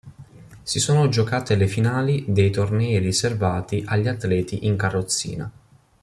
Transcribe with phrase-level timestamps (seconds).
[0.63, 5.51] Si sono giocate le finali dei tornei riservati agli atleti in carrozzina.